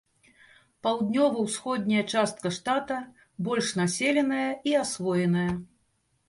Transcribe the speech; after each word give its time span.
Паўднёва-ўсходняя 0.85 2.01
частка 2.13 2.47
штата 2.55 2.97
больш 3.49 3.69
населеная 3.81 4.49
і 4.71 4.75
асвоеная. 4.83 5.47